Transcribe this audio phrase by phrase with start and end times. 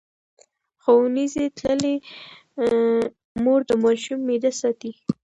[0.83, 1.95] ښوونځې تللې
[3.43, 4.91] مور د ماشوم معده ساتي.